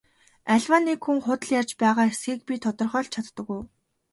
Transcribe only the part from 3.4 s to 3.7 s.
уу?